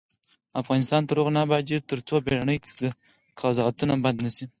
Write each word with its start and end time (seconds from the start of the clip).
افغانستان 0.61 1.01
تر 1.07 1.15
هغو 1.19 1.31
نه 1.35 1.39
ابادیږي، 1.45 1.85
ترڅو 1.89 2.15
بیړني 2.25 2.57
قضاوتونه 3.39 3.93
بند 4.03 4.17
نشي. 4.25 4.45